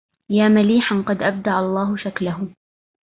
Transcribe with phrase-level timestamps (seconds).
[0.29, 2.47] يا مليحا قد أبدع الله شكله